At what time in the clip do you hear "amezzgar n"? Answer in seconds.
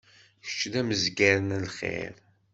0.79-1.51